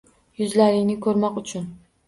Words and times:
Yuzlaringni 0.39 0.97
ko‘rmoq 1.07 1.39
uchun 1.45 1.73